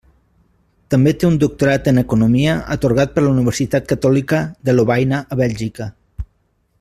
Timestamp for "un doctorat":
1.27-1.89